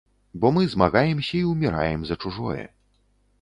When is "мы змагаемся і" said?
0.55-1.43